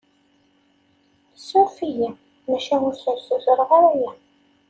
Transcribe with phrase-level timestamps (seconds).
[1.45, 2.07] Suref-iyi,
[2.47, 4.11] maca ur sutreɣ ara aya.